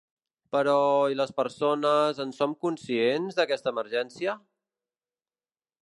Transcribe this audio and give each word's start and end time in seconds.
Però, 0.53 0.77
i 1.15 1.19
les 1.19 1.33
persones, 1.41 2.21
en 2.25 2.33
som 2.39 2.57
conscients, 2.65 3.39
d’aquesta 3.41 3.75
emergència? 3.75 4.39